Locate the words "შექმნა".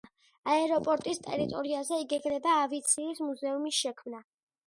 3.83-4.23